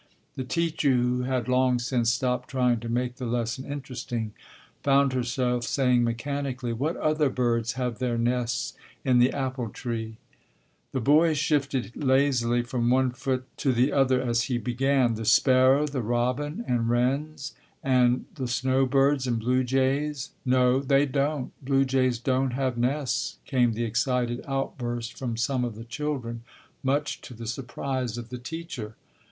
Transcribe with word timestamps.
The 0.35 0.43
teacher, 0.43 0.89
who 0.93 1.21
had 1.25 1.47
long 1.47 1.77
since 1.77 2.09
stopped 2.11 2.49
trying 2.49 2.79
to 2.79 2.89
make 2.89 3.17
the 3.17 3.27
lesson 3.27 3.71
interesting, 3.71 4.33
found 4.81 5.13
herself 5.13 5.63
saying 5.63 6.03
mechanically, 6.03 6.73
"What 6.73 6.95
other 6.97 7.29
birds 7.29 7.73
have 7.73 7.99
their 7.99 8.17
nests 8.17 8.73
in 9.05 9.19
the 9.19 9.31
apple 9.31 9.69
tree?" 9.69 10.17
The 10.91 11.01
boy 11.01 11.35
shifted 11.35 12.03
lazily 12.03 12.63
from 12.63 12.89
one 12.89 13.11
foot 13.11 13.43
to 13.57 13.71
the 13.73 13.93
other 13.93 14.19
as 14.19 14.45
he 14.45 14.57
began, 14.57 15.13
"The 15.13 15.23
sparrow, 15.23 15.85
the 15.85 16.01
robin, 16.01 16.65
and 16.67 16.89
wrens, 16.89 17.53
and 17.83 18.25
the 18.33 18.47
snow 18.47 18.87
birds 18.87 19.27
and 19.27 19.37
blue 19.37 19.63
jays" 19.63 20.31
"No, 20.47 20.79
they 20.79 21.05
don't, 21.05 21.51
blue 21.63 21.85
jays 21.85 22.17
don't 22.17 22.53
have 22.53 22.75
nests," 22.75 23.37
came 23.45 23.73
the 23.73 23.83
excited 23.83 24.43
outburst 24.47 25.15
from 25.15 25.37
some 25.37 25.63
of 25.63 25.75
the 25.75 25.83
children, 25.85 26.41
much 26.81 27.21
to 27.21 27.35
the 27.35 27.45
surprise 27.45 28.17
of 28.17 28.29
the 28.29 28.39
teacher. 28.39 28.95